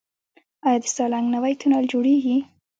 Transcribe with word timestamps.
آیا 0.65 0.79
د 0.81 0.85
سالنګ 0.95 1.27
نوی 1.35 1.53
تونل 1.59 1.85
جوړیږي؟ 1.91 2.37